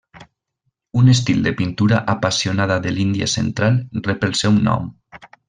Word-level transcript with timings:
Un 1.01 1.11
estil 1.11 1.43
de 1.47 1.53
pintura 1.59 1.99
apassionada 2.15 2.79
de 2.87 2.95
l'Índia 2.97 3.29
central 3.35 3.79
rep 4.09 4.27
el 4.31 4.35
seu 4.41 4.59
nom. 4.71 4.91